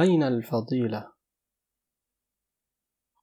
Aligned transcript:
أين 0.00 0.22
الفضيلة؟ 0.22 1.12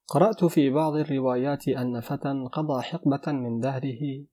قرأت 0.07 0.45
في 0.45 0.69
بعض 0.69 0.95
الروايات 0.95 1.67
أن 1.67 1.99
فتى 1.99 2.47
قضى 2.51 2.81
حقبة 2.81 3.31
من 3.31 3.59
دهره 3.59 4.25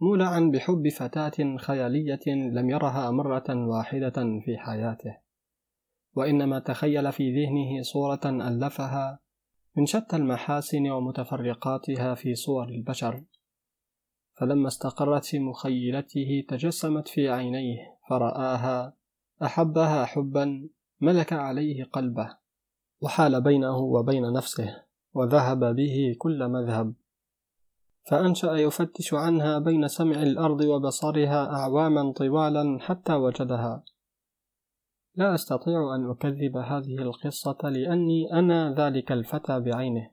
مولعا 0.00 0.50
بحب 0.54 0.88
فتاة 0.88 1.56
خيالية 1.56 2.20
لم 2.26 2.70
يرها 2.70 3.10
مرة 3.10 3.44
واحدة 3.48 4.40
في 4.44 4.58
حياته، 4.58 5.18
وإنما 6.14 6.58
تخيل 6.58 7.12
في 7.12 7.30
ذهنه 7.30 7.82
صورة 7.82 8.48
ألفها 8.48 9.18
من 9.76 9.86
شتى 9.86 10.16
المحاسن 10.16 10.90
ومتفرقاتها 10.90 12.14
في 12.14 12.34
صور 12.34 12.68
البشر، 12.68 13.24
فلما 14.40 14.68
استقرت 14.68 15.24
في 15.24 15.38
مخيلته 15.38 16.44
تجسمت 16.48 17.08
في 17.08 17.28
عينيه 17.28 17.78
فرآها 18.08 18.96
أحبها 19.42 20.04
حبا 20.04 20.68
ملك 21.02 21.32
عليه 21.32 21.84
قلبه 21.84 22.36
وحال 23.00 23.40
بينه 23.40 23.76
وبين 23.76 24.32
نفسه 24.32 24.82
وذهب 25.14 25.76
به 25.76 26.16
كل 26.18 26.48
مذهب. 26.48 26.94
فأنشأ 28.10 28.52
يفتش 28.52 29.14
عنها 29.14 29.58
بين 29.58 29.88
سمع 29.88 30.22
الأرض 30.22 30.60
وبصرها 30.60 31.50
أعواما 31.54 32.12
طوالا 32.12 32.78
حتى 32.80 33.14
وجدها. 33.14 33.84
لا 35.14 35.34
أستطيع 35.34 35.94
أن 35.94 36.10
أكذب 36.10 36.56
هذه 36.56 36.98
القصة 36.98 37.58
لأني 37.62 38.32
أنا 38.32 38.74
ذلك 38.74 39.12
الفتى 39.12 39.60
بعينه. 39.60 40.10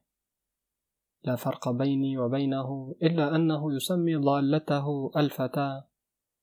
لا 1.23 1.35
فرق 1.35 1.69
بيني 1.69 2.17
وبينه 2.17 2.95
إلا 3.03 3.35
أنه 3.35 3.75
يسمي 3.75 4.15
ضالته 4.15 5.11
الفتاة 5.17 5.87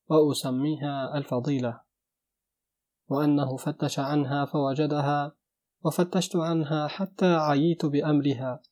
وأسميها 0.08 1.18
الفضيلة. 1.18 1.85
وأنه 3.08 3.56
فتش 3.56 3.98
عنها 3.98 4.44
فوجدها 4.44 5.36
وفتشت 5.84 6.36
عنها 6.36 6.88
حتى 6.88 7.34
عييت 7.34 7.86
بأمرها 7.86 8.62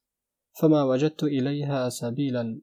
فما 0.53 0.83
وجدت 0.83 1.23
إليها 1.23 1.89
سبيلا. 1.89 2.61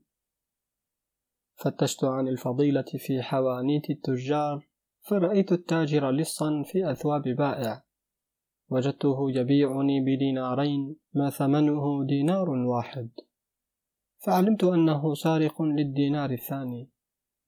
فتشت 1.55 2.03
عن 2.03 2.27
الفضيلة 2.27 2.85
في 2.97 3.21
حوانيت 3.21 3.89
التجار 3.89 4.67
فرأيت 5.01 5.51
التاجر 5.51 6.11
لصا 6.11 6.63
في 6.65 6.91
أثواب 6.91 7.21
بائع. 7.21 7.83
وجدته 8.69 9.31
يبيعني 9.31 10.01
بدينارين 10.01 10.95
ما 11.13 11.29
ثمنه 11.29 12.05
دينار 12.05 12.49
واحد. 12.49 13.09
فعلمت 14.25 14.63
أنه 14.63 15.13
سارق 15.13 15.61
للدينار 15.61 16.31
الثاني. 16.31 16.89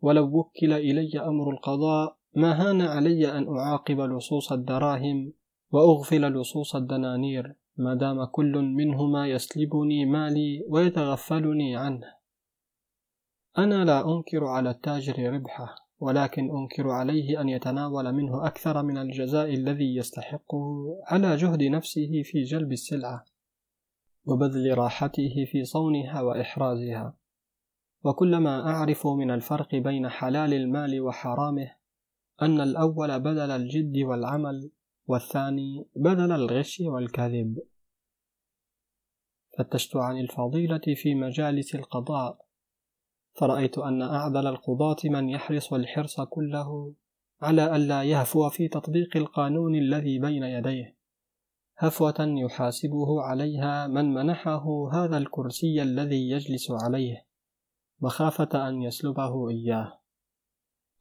ولو 0.01 0.39
وكل 0.39 0.73
إلي 0.73 1.19
أمر 1.19 1.51
القضاء 1.51 2.17
ما 2.35 2.51
هان 2.69 2.81
علي 2.81 3.37
أن 3.37 3.57
أعاقب 3.57 3.99
لصوص 3.99 4.51
الدراهم 4.51 5.33
وأغفل 5.71 6.33
لصوص 6.33 6.75
الدنانير؟ 6.75 7.55
ما 7.77 7.95
دام 7.95 8.25
كل 8.25 8.57
منهما 8.61 9.27
يسلبني 9.27 10.05
مالي 10.05 10.65
ويتغفلني 10.69 11.75
عنه. 11.75 12.13
أنا 13.57 13.85
لا 13.85 14.15
أنكر 14.15 14.45
على 14.45 14.69
التاجر 14.69 15.33
ربحه 15.33 15.75
ولكن 15.99 16.57
أنكر 16.57 16.89
عليه 16.89 17.41
أن 17.41 17.49
يتناول 17.49 18.11
منه 18.11 18.47
أكثر 18.47 18.83
من 18.83 18.97
الجزاء 18.97 19.53
الذي 19.53 19.95
يستحقه 19.95 20.85
على 21.07 21.35
جهد 21.35 21.63
نفسه 21.63 22.21
في 22.23 22.43
جلب 22.43 22.71
السلعة 22.71 23.25
وبذل 24.25 24.77
راحته 24.77 25.45
في 25.51 25.63
صونها 25.63 26.21
وإحرازها. 26.21 27.13
وكلما 28.03 28.69
أعرف 28.69 29.07
من 29.07 29.31
الفرق 29.31 29.75
بين 29.75 30.09
حلال 30.09 30.53
المال 30.53 31.01
وحرامه 31.01 31.82
أن 32.45 32.61
الأول 32.61 33.19
بدل 33.19 33.51
الجد 33.51 33.97
والعمل 33.97 34.71
والثاني 35.07 35.85
بدل 35.95 36.31
الغش 36.31 36.81
والكذب. 36.81 37.59
فتشت 39.57 39.95
عن 39.95 40.17
الفضيلة 40.17 40.81
في 40.95 41.15
مجالس 41.15 41.75
القضاء. 41.75 42.45
فرأيت 43.33 43.77
أن 43.77 44.01
أعدل 44.01 44.47
القضاة 44.47 44.97
من 45.05 45.29
يحرص 45.29 45.73
الحرص 45.73 46.21
كله 46.21 46.93
على 47.41 47.75
ألا 47.75 48.03
يهفو 48.03 48.49
في 48.49 48.67
تطبيق 48.67 49.17
القانون 49.17 49.75
الذي 49.75 50.19
بين 50.19 50.43
يديه. 50.43 50.97
هفوة 51.77 52.15
يحاسبه 52.19 53.21
عليها 53.21 53.87
من 53.87 54.13
منحه 54.13 54.65
هذا 54.93 55.17
الكرسي 55.17 55.81
الذي 55.81 56.29
يجلس 56.29 56.71
عليه. 56.71 57.25
مخافة 58.01 58.69
أن 58.69 58.81
يسلبه 58.81 59.49
إياه. 59.49 60.02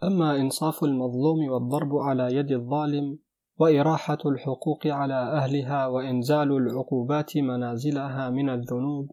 أما 0.04 0.36
إنصاف 0.36 0.84
المظلوم 0.84 1.48
والضرب 1.48 1.96
على 1.96 2.34
يد 2.34 2.52
الظالم 2.52 3.18
وإراحة 3.58 4.18
الحقوق 4.26 4.86
على 4.86 5.14
أهلها 5.14 5.86
وإنزال 5.86 6.52
العقوبات 6.52 7.36
منازلها 7.36 8.30
من 8.30 8.50
الذنوب 8.50 9.10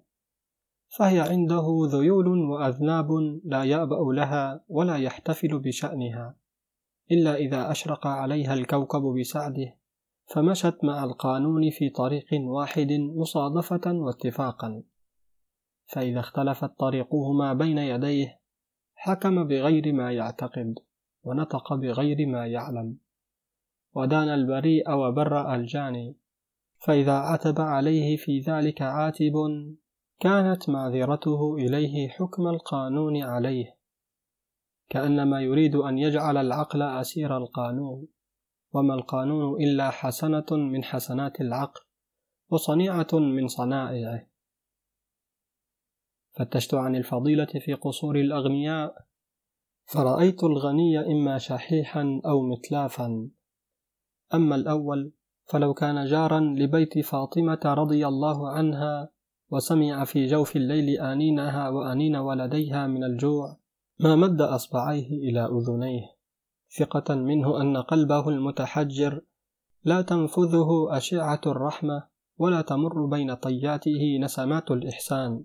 فهي 0.98 1.20
عنده 1.20 1.66
ذيول 1.92 2.28
وأذناب 2.28 3.08
لا 3.46 3.64
يأبأ 3.64 4.14
لها 4.14 4.64
ولا 4.68 4.96
يحتفل 4.96 5.60
بشأنها 5.60 6.36
إلا 7.12 7.36
إذا 7.36 7.72
أشرق 7.72 8.08
عليها 8.08 8.54
الكوكب 8.54 9.02
بسعده 9.20 9.76
فمشت 10.26 10.78
مع 10.84 11.04
القانون 11.04 11.70
في 11.70 11.90
طريق 11.90 12.26
واحد 12.34 12.92
مصادفة 12.92 13.92
واتفاقا 13.94 14.84
فإذا 15.88 16.20
اختلفت 16.20 16.80
طريقهما 16.80 17.54
بين 17.54 17.78
يديه 17.78 18.39
حكم 19.02 19.44
بغير 19.48 19.94
ما 19.94 20.12
يعتقد 20.12 20.80
ونطق 21.24 21.74
بغير 21.74 22.28
ما 22.28 22.48
يعلم. 22.48 22.98
ودان 23.96 24.30
البريء 24.30 24.92
وبرأ 24.92 25.56
الجاني 25.56 26.16
فإذا 26.78 27.14
عتب 27.14 27.62
عليه 27.62 28.18
في 28.18 28.40
ذلك 28.40 28.82
عاتب 28.82 29.34
كانت 30.20 30.70
معذرته 30.70 31.56
إليه 31.56 32.10
حكم 32.10 32.48
القانون 32.48 33.24
عليه. 33.24 33.78
كأنما 34.90 35.42
يريد 35.42 35.76
أن 35.76 35.98
يجعل 35.98 36.38
العقل 36.38 36.82
أسير 36.82 37.38
القانون. 37.38 38.08
وما 38.74 38.94
القانون 38.94 39.64
إلا 39.64 39.90
حسنة 39.90 40.46
من 40.52 40.84
حسنات 40.84 41.42
العقل 41.42 41.82
وصنيعة 42.50 43.08
من 43.14 43.48
صنائعه. 43.48 44.29
فتشت 46.32 46.74
عن 46.74 46.96
الفضيلة 46.96 47.46
في 47.46 47.74
قصور 47.74 48.16
الأغنياء. 48.16 49.10
فرأيت 49.86 50.44
الغني 50.44 51.00
إما 51.00 51.38
شحيحا 51.38 52.22
أو 52.26 52.42
متلافا 52.42 53.30
أما 54.34 54.56
الأول 54.56 55.12
فلو 55.46 55.74
كان 55.74 56.06
جارا 56.06 56.40
لبيت 56.40 57.00
فاطمة 57.00 57.60
رضي 57.66 58.08
الله 58.08 58.50
عنها 58.50 59.10
وسمع 59.52 60.06
في 60.06 60.26
جوف 60.26 60.56
الليل 60.56 61.02
آنينها 61.02 61.70
وآنين 61.70 62.16
ولديها 62.16 62.88
من 62.88 63.04
الجوع 63.04 63.58
ما 64.00 64.16
مد 64.16 64.42
أصبعيه 64.42 65.08
إلى 65.08 65.46
أذنيه. 65.46 66.16
ثقة 66.78 67.16
منه 67.16 67.62
أن 67.62 67.78
قلبه 67.78 68.30
المتحجر 68.30 69.22
لا 69.84 70.02
تنفذه 70.02 70.88
أشعة 70.90 71.42
الرحمة 71.46 72.04
ولا 72.38 72.62
تمر 72.62 73.06
بين 73.06 73.34
طياته 73.34 74.18
نسمات 74.22 74.72
الإحسان. 74.72 75.44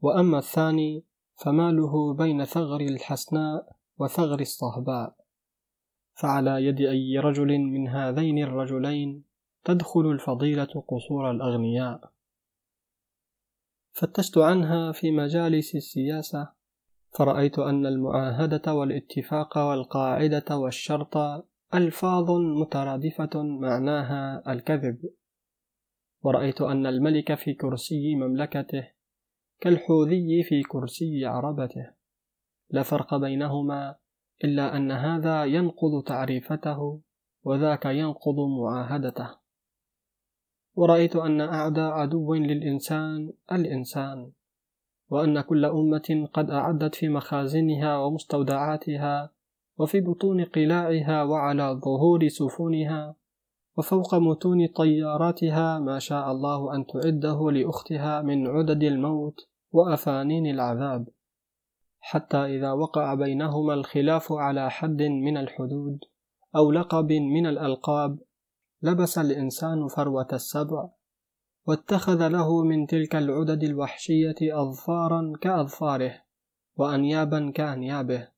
وأما 0.00 0.38
الثاني 0.38 1.04
فماله 1.36 2.14
بين 2.14 2.44
ثغر 2.44 2.80
الحسناء 2.80 3.76
وثغر 3.98 4.40
الصهباء. 4.40 5.16
فعلى 6.14 6.64
يد 6.64 6.80
أي 6.80 7.18
رجل 7.18 7.58
من 7.58 7.88
هذين 7.88 8.42
الرجلين 8.42 9.24
تدخل 9.64 10.00
الفضيلة 10.00 10.84
قصور 10.88 11.30
الأغنياء. 11.30 12.12
فتشت 13.92 14.38
عنها 14.38 14.92
في 14.92 15.10
مجالس 15.10 15.74
السياسة 15.74 16.52
فرأيت 17.18 17.58
أن 17.58 17.86
المعاهدة 17.86 18.74
والاتفاق 18.74 19.58
والقاعدة 19.58 20.56
والشرط 20.56 21.16
ألفاظ 21.74 22.30
مترادفة 22.30 23.42
معناها 23.42 24.52
الكذب. 24.52 25.10
ورأيت 26.22 26.60
أن 26.60 26.86
الملك 26.86 27.34
في 27.34 27.54
كرسي 27.54 28.14
مملكته 28.14 28.99
كالحوذي 29.60 30.42
في 30.42 30.62
كرسي 30.62 31.26
عربته. 31.26 31.90
لا 32.70 32.82
فرق 32.82 33.16
بينهما 33.16 33.96
إلا 34.44 34.76
أن 34.76 34.90
هذا 34.90 35.44
ينقض 35.44 36.02
تعريفته 36.06 37.00
وذاك 37.44 37.84
ينقض 37.84 38.36
معاهدته. 38.60 39.30
ورأيت 40.74 41.16
أن 41.16 41.40
أعدى 41.40 41.80
عدو 41.80 42.34
للإنسان 42.34 43.32
الإنسان 43.52 44.32
وأن 45.10 45.40
كل 45.40 45.64
أمة 45.64 46.28
قد 46.32 46.50
أعدت 46.50 46.94
في 46.94 47.08
مخازنها 47.08 47.98
ومستودعاتها 47.98 49.30
وفي 49.78 50.00
بطون 50.00 50.44
قلاعها 50.44 51.22
وعلى 51.24 51.80
ظهور 51.84 52.28
سفنها 52.28 53.14
وفوق 53.76 54.14
متون 54.14 54.66
طياراتها 54.66 55.78
ما 55.78 55.98
شاء 55.98 56.30
الله 56.30 56.74
أن 56.74 56.86
تعده 56.86 57.50
لأختها 57.50 58.22
من 58.22 58.46
عدد 58.46 58.82
الموت. 58.82 59.49
وأفانين 59.72 60.46
العذاب 60.46 61.08
حتى 62.00 62.36
إذا 62.36 62.72
وقع 62.72 63.14
بينهما 63.14 63.74
الخلاف 63.74 64.32
على 64.32 64.70
حد 64.70 65.02
من 65.02 65.36
الحدود 65.36 65.98
أو 66.56 66.72
لقب 66.72 67.12
من 67.12 67.46
الألقاب 67.46 68.18
لبس 68.82 69.18
الإنسان 69.18 69.88
فروة 69.88 70.28
السبع 70.32 70.88
واتخذ 71.66 72.28
له 72.28 72.62
من 72.62 72.86
تلك 72.86 73.16
العدد 73.16 73.62
الوحشية 73.62 74.36
أظفارا 74.42 75.32
كأظفاره 75.40 76.22
وأنيابا 76.76 77.52
كأنيابه 77.54 78.28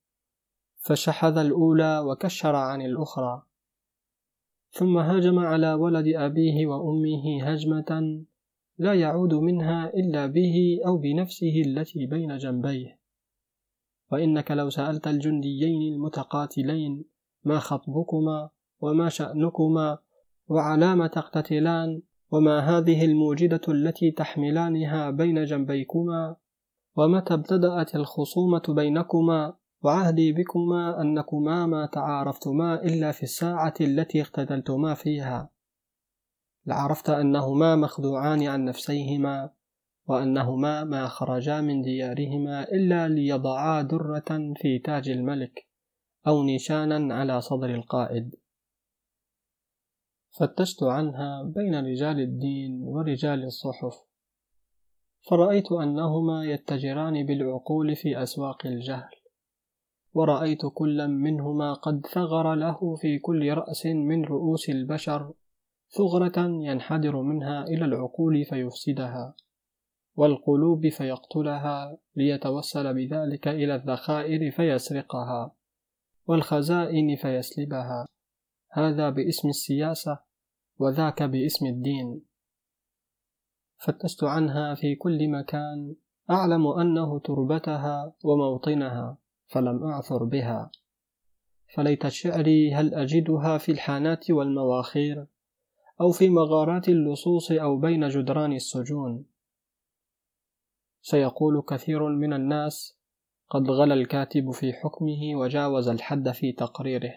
فشحذ 0.76 1.38
الأولى 1.38 1.98
وكشر 1.98 2.56
عن 2.56 2.82
الأخرى. 2.82 3.42
ثم 4.70 4.98
هاجم 4.98 5.38
على 5.38 5.74
ولد 5.74 6.06
أبيه 6.08 6.66
وأمه 6.66 7.44
هجمة 7.44 8.24
لا 8.78 8.94
يعود 8.94 9.34
منها 9.34 9.94
إلا 9.94 10.26
به 10.26 10.80
أو 10.86 10.96
بنفسه 10.96 11.62
التي 11.66 12.06
بين 12.06 12.38
جنبيه. 12.38 12.98
وإنك 14.12 14.50
لو 14.50 14.70
سألت 14.70 15.08
الجنديين 15.08 15.94
المتقاتلين 15.94 17.04
ما 17.44 17.58
خطبكما 17.58 18.50
وما 18.80 19.08
شأنكما 19.08 19.98
وعلام 20.48 21.06
تقتتلان 21.06 22.02
وما 22.30 22.58
هذه 22.58 23.04
الموجدة 23.04 23.60
التي 23.68 24.10
تحملانها 24.10 25.10
بين 25.10 25.44
جنبيكما 25.44 26.36
ومتى 26.96 27.34
ابتدأت 27.34 27.94
الخصومة 27.96 28.62
بينكما 28.68 29.54
وعهدي 29.82 30.32
بكما 30.32 31.00
أنكما 31.00 31.66
ما 31.66 31.86
تعارفتما 31.86 32.82
إلا 32.82 33.12
في 33.12 33.22
الساعة 33.22 33.74
التي 33.80 34.22
اقتتلتما 34.22 34.94
فيها. 34.94 35.50
لعرفت 36.66 37.10
أنهما 37.10 37.76
مخدوعان 37.76 38.42
عن 38.42 38.64
نفسيهما 38.64 39.50
وأنهما 40.06 40.84
ما 40.84 41.08
خرجا 41.08 41.60
من 41.60 41.82
ديارهما 41.82 42.62
إلا 42.62 43.08
ليضعا 43.08 43.82
درة 43.82 44.54
في 44.56 44.78
تاج 44.78 45.08
الملك 45.08 45.66
أو 46.26 46.42
نشانا 46.42 47.14
على 47.14 47.40
صدر 47.40 47.74
القائد. 47.74 48.34
فتشت 50.30 50.82
عنها 50.82 51.42
بين 51.42 51.74
رجال 51.74 52.20
الدين 52.20 52.82
ورجال 52.82 53.44
الصحف. 53.44 53.94
فرأيت 55.30 55.72
أنهما 55.72 56.44
يتجران 56.44 57.26
بالعقول 57.26 57.96
في 57.96 58.22
أسواق 58.22 58.66
الجهل. 58.66 59.10
ورأيت 60.14 60.60
كل 60.74 61.08
منهما 61.08 61.72
قد 61.72 62.06
ثغر 62.06 62.54
له 62.54 62.96
في 62.96 63.18
كل 63.18 63.54
رأس 63.54 63.86
من 63.86 64.24
رؤوس 64.24 64.70
البشر 64.70 65.32
ثغرة 65.96 66.38
ينحدر 66.38 67.22
منها 67.22 67.64
إلى 67.64 67.84
العقول 67.84 68.44
فيفسدها 68.44 69.34
والقلوب 70.16 70.88
فيقتلها 70.88 71.98
ليتوسل 72.16 72.94
بذلك 72.94 73.48
إلى 73.48 73.74
الذخائر 73.74 74.50
فيسرقها 74.50 75.54
والخزائن 76.26 77.16
فيسلبها. 77.16 78.06
هذا 78.72 79.10
باسم 79.10 79.48
السياسة 79.48 80.18
وذاك 80.78 81.22
باسم 81.22 81.66
الدين. 81.66 82.22
فتشت 83.78 84.24
عنها 84.24 84.74
في 84.74 84.94
كل 84.94 85.28
مكان 85.28 85.94
أعلم 86.30 86.66
أنه 86.66 87.18
تربتها 87.18 88.14
وموطنها 88.24 89.18
فلم 89.46 89.84
أعثر 89.84 90.24
بها. 90.24 90.70
فليت 91.74 92.08
شعري 92.08 92.74
هل 92.74 92.94
أجدها 92.94 93.58
في 93.58 93.72
الحانات 93.72 94.30
والمواخير؟ 94.30 95.26
أو 96.02 96.12
في 96.12 96.30
مغارات 96.30 96.88
اللصوص 96.88 97.52
أو 97.52 97.78
بين 97.78 98.08
جدران 98.08 98.52
السجون. 98.52 99.24
سيقول 101.02 101.62
كثير 101.68 102.08
من 102.08 102.32
الناس 102.32 102.98
قد 103.50 103.70
غلا 103.70 103.94
الكاتب 103.94 104.50
في 104.50 104.72
حكمه 104.72 105.34
وجاوز 105.34 105.88
الحد 105.88 106.30
في 106.30 106.52
تقريره. 106.52 107.12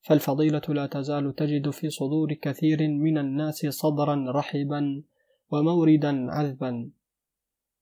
فالفضيلة 0.00 0.62
لا 0.68 0.86
تزال 0.86 1.34
تجد 1.34 1.70
في 1.70 1.90
صدور 1.90 2.32
كثير 2.32 2.88
من 2.88 3.18
الناس 3.18 3.66
صدرا 3.66 4.24
رحبا 4.28 5.02
وموردا 5.50 6.30
عذبا. 6.30 6.90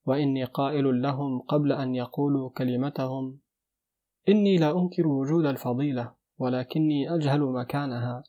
وإني 0.07 0.45
قائل 0.45 1.03
لهم 1.03 1.41
قبل 1.41 1.73
أن 1.73 1.95
يقولوا 1.95 2.51
كلمتهم 2.51 3.39
إني 4.29 4.57
لا 4.57 4.79
أنكر 4.79 5.07
وجود 5.07 5.47
الفضيلة 5.47 6.15
ولكني 6.39 7.15
أجهل 7.15 7.41
مكانها. 7.41 8.23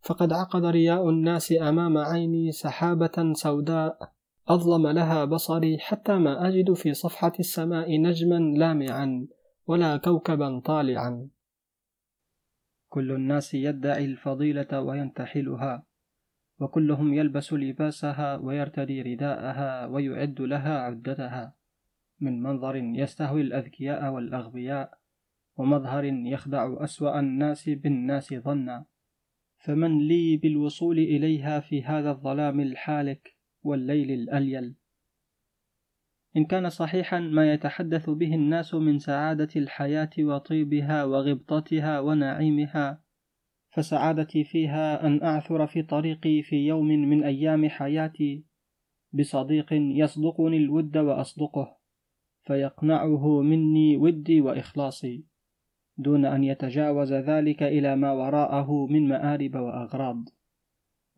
فقد 0.00 0.32
عقد 0.32 0.64
رياء 0.64 1.08
الناس 1.10 1.52
أمام 1.52 1.98
عيني 1.98 2.52
سحابة 2.52 3.32
سوداء. 3.32 4.12
أظلم 4.48 4.86
لها 4.86 5.24
بصري 5.24 5.78
حتى 5.78 6.18
ما 6.18 6.48
أجد 6.48 6.72
في 6.72 6.94
صفحة 6.94 7.32
السماء 7.40 8.00
نجما 8.00 8.58
لامعا 8.58 9.26
ولا 9.66 9.96
كوكبا 9.96 10.60
طالعا. 10.60 11.28
كل 12.88 13.12
الناس 13.12 13.54
يدعي 13.54 14.04
الفضيلة 14.04 14.80
وينتحلها 14.80 15.86
وكلهم 16.60 17.14
يلبس 17.14 17.52
لباسها 17.52 18.36
ويرتدي 18.36 19.02
رداءها 19.02 19.86
ويعد 19.86 20.40
لها 20.40 20.78
عدتها. 20.78 21.54
من 22.20 22.42
منظر 22.42 22.76
يستهوي 22.76 23.40
الأذكياء 23.40 24.12
والأغبياء 24.12 24.98
ومظهر 25.56 26.04
يخدع 26.04 26.84
أسوأ 26.84 27.20
الناس 27.20 27.68
بالناس 27.68 28.34
ظنا. 28.34 28.84
فمن 29.58 30.08
لي 30.08 30.36
بالوصول 30.36 30.98
إليها 30.98 31.60
في 31.60 31.82
هذا 31.82 32.10
الظلام 32.10 32.60
الحالك 32.60 33.36
والليل 33.62 34.10
الأليل. 34.10 34.74
إن 36.36 36.44
كان 36.44 36.68
صحيحا 36.68 37.20
ما 37.20 37.52
يتحدث 37.52 38.10
به 38.10 38.34
الناس 38.34 38.74
من 38.74 38.98
سعادة 38.98 39.48
الحياة 39.56 40.10
وطيبها 40.18 41.04
وغبطتها 41.04 42.00
ونعيمها 42.00 43.02
فسعادتي 43.70 44.44
فيها 44.44 45.06
أن 45.06 45.22
أعثر 45.22 45.66
في 45.66 45.82
طريقي 45.82 46.42
في 46.42 46.56
يوم 46.56 46.86
من 46.86 47.24
أيام 47.24 47.68
حياتي 47.68 48.44
بصديق 49.12 49.72
يصدقني 49.72 50.56
الود 50.56 50.96
وأصدقه 50.96 51.78
فيقنعه 52.42 53.42
مني 53.42 53.96
ودي 53.96 54.40
وإخلاصي. 54.40 55.24
دون 55.98 56.24
أن 56.24 56.44
يتجاوز 56.44 57.12
ذلك 57.12 57.62
إلى 57.62 57.96
ما 57.96 58.12
وراءه 58.12 58.86
من 58.86 59.08
مآرب 59.08 59.54
وأغراض 59.54 60.24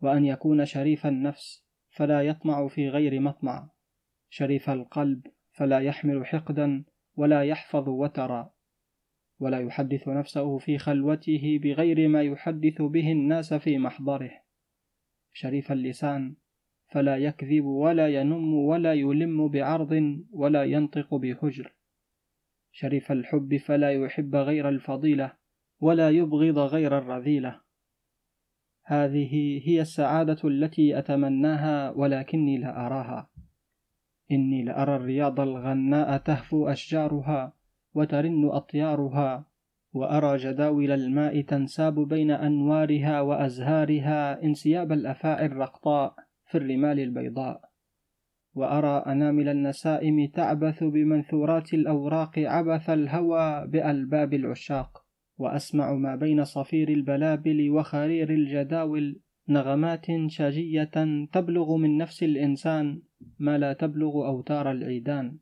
وأن 0.01 0.25
يكون 0.25 0.65
شريف 0.65 1.05
النفس 1.05 1.65
فلا 1.89 2.21
يطمع 2.21 2.67
في 2.67 2.89
غير 2.89 3.19
مطمع 3.19 3.69
شريف 4.29 4.69
القلب 4.69 5.27
فلا 5.51 5.79
يحمل 5.79 6.25
حقدا 6.25 6.83
ولا 7.15 7.43
يحفظ 7.43 7.89
وترا 7.89 8.53
ولا 9.39 9.59
يحدث 9.59 10.07
نفسه 10.07 10.57
في 10.57 10.77
خلوته 10.77 11.59
بغير 11.63 12.07
ما 12.07 12.21
يحدث 12.21 12.81
به 12.81 13.11
الناس 13.11 13.53
في 13.53 13.77
محضره. 13.77 14.31
شريف 15.33 15.71
اللسان 15.71 16.35
فلا 16.91 17.17
يكذب 17.17 17.65
ولا 17.65 18.07
ينم 18.07 18.53
ولا 18.53 18.93
يلم 18.93 19.47
بعرض 19.47 20.21
ولا 20.31 20.63
ينطق 20.63 21.15
بهجر 21.15 21.73
شريف 22.71 23.11
الحب 23.11 23.57
فلا 23.57 23.91
يحب 23.91 24.35
غير 24.35 24.69
الفضيلة 24.69 25.33
ولا 25.79 26.09
يبغض 26.09 26.57
غير 26.57 26.97
الرذيلة. 26.97 27.61
هذه 28.83 29.61
هي 29.69 29.81
السعادة 29.81 30.37
التي 30.43 30.99
أتمناها 30.99 31.91
ولكني 31.91 32.57
لا 32.57 32.85
أراها. 32.85 33.29
إني 34.31 34.63
لأرى 34.63 34.95
الرياض 34.95 35.39
الغناء 35.39 36.17
تهفو 36.17 36.67
أشجارها 36.67 37.53
وترن 37.93 38.49
أطيارها 38.49 39.45
وأرى 39.93 40.37
جداول 40.37 40.91
الماء 40.91 41.41
تنساب 41.41 41.99
بين 41.99 42.31
أنوارها 42.31 43.21
وأزهارها 43.21 44.43
انسياب 44.43 44.91
الأفاعي 44.91 45.45
الرقطاء 45.45 46.15
في 46.45 46.57
الرمال 46.57 46.99
البيضاء. 46.99 47.70
وأرى 48.53 49.03
أنامل 49.07 49.49
النسائم 49.49 50.27
تعبث 50.27 50.83
بمنثورات 50.83 51.73
الأوراق 51.73 52.39
عبث 52.39 52.89
الهوى 52.89 53.67
بألباب 53.67 54.33
العشاق 54.33 55.05
وأسمع 55.37 55.93
ما 55.93 56.15
بين 56.15 56.43
صفير 56.43 56.89
البلابل 56.89 57.69
وخرير 57.69 58.29
الجداول 58.29 59.19
نغمات 59.49 60.05
شاجية 60.27 60.91
تبلغ 61.31 61.75
من 61.75 61.97
نفس 61.97 62.23
الإنسان 62.23 63.01
ما 63.39 63.57
لا 63.57 63.73
تبلغ 63.73 64.27
أوتار 64.27 64.71
العيدان. 64.71 65.37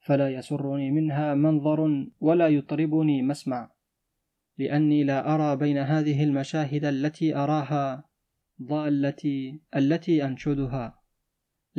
فلا 0.00 0.30
يسرني 0.30 0.90
منها 0.90 1.34
منظر 1.34 2.06
ولا 2.20 2.48
يطربني 2.48 3.22
مسمع 3.22 3.70
لأني 4.58 5.04
لا 5.04 5.34
أرى 5.34 5.56
بين 5.56 5.78
هذه 5.78 6.24
المشاهد 6.24 6.84
التي 6.84 7.36
أراها 7.36 8.04
ضالتي 8.62 9.60
التي 9.76 10.24
أنشدها. 10.24 10.97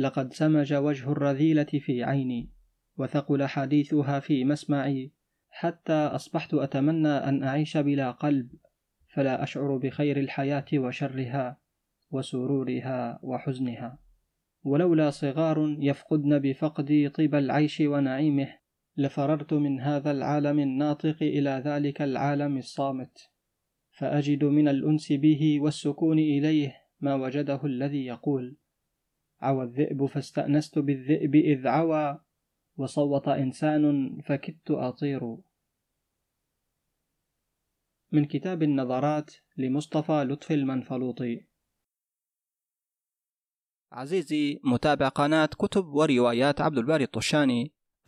لقد 0.00 0.32
سمج 0.32 0.74
وجه 0.74 1.12
الرذيلة 1.12 1.64
في 1.64 2.04
عيني 2.04 2.50
وثقل 2.98 3.46
حديثها 3.46 4.20
في 4.20 4.44
مسمعي 4.44 5.12
حتى 5.50 5.92
أصبحت 5.92 6.54
أتمنى 6.54 7.08
أن 7.08 7.42
أعيش 7.42 7.76
بلا 7.76 8.10
قلب 8.10 8.50
فلا 9.14 9.42
أشعر 9.42 9.76
بخير 9.76 10.20
الحياة 10.20 10.64
وشرها 10.74 11.60
وسرورها 12.10 13.20
وحزنها. 13.22 13.98
ولولا 14.64 15.10
صغار 15.10 15.76
يفقدن 15.78 16.38
بفقدي 16.38 17.08
طيب 17.08 17.34
العيش 17.34 17.80
ونعيمه 17.80 18.48
لفررت 18.96 19.54
من 19.54 19.80
هذا 19.80 20.10
العالم 20.10 20.58
الناطق 20.58 21.16
إلى 21.22 21.62
ذلك 21.64 22.02
العالم 22.02 22.58
الصامت 22.58 23.30
فأجد 23.90 24.44
من 24.44 24.68
الأنس 24.68 25.12
به 25.12 25.60
والسكون 25.60 26.18
إليه 26.18 26.74
ما 27.00 27.14
وجده 27.14 27.60
الذي 27.64 28.06
يقول 28.06 28.56
عوى 29.40 29.64
الذئب 29.64 30.06
فاستأنست 30.06 30.78
بالذئب 30.78 31.34
إذ 31.34 31.66
عوى 31.66 32.20
وصوت 32.76 33.28
إنسان 33.28 34.16
فكدت 34.20 34.70
أطير. 34.70 35.36
من 38.12 38.24
كتاب 38.24 38.62
النظرات 38.62 39.34
لمصطفى 39.56 40.12
لطفي 40.12 40.54
المنفلوطي. 40.54 41.46
عزيزي 43.92 44.60
متابع 44.64 45.08
قناة 45.08 45.46
كتب 45.46 45.86
وروايات 45.86 46.60
عبد 46.60 46.78
الباري 46.78 47.04
الطشاني. 47.04 47.72